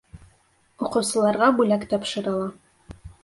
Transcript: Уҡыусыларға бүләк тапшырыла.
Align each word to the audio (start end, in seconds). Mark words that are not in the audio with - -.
Уҡыусыларға 0.85 1.49
бүләк 1.59 1.85
тапшырыла. 1.93 2.49